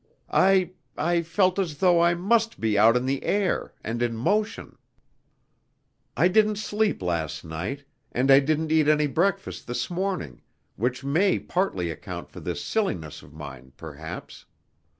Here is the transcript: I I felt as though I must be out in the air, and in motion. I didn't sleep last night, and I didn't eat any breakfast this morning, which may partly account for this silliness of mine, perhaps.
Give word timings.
I 0.33 0.71
I 0.97 1.21
felt 1.21 1.59
as 1.59 1.77
though 1.77 2.01
I 2.01 2.15
must 2.15 2.59
be 2.59 2.75
out 2.75 2.97
in 2.97 3.05
the 3.05 3.23
air, 3.23 3.75
and 3.83 4.01
in 4.01 4.17
motion. 4.17 4.79
I 6.17 6.27
didn't 6.27 6.55
sleep 6.55 7.03
last 7.03 7.45
night, 7.45 7.83
and 8.11 8.31
I 8.31 8.39
didn't 8.39 8.71
eat 8.71 8.87
any 8.87 9.05
breakfast 9.05 9.67
this 9.67 9.91
morning, 9.91 10.41
which 10.75 11.03
may 11.03 11.37
partly 11.37 11.91
account 11.91 12.31
for 12.31 12.39
this 12.39 12.65
silliness 12.65 13.21
of 13.21 13.31
mine, 13.31 13.73
perhaps. 13.77 14.45